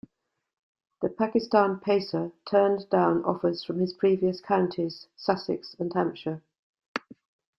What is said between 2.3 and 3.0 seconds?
turned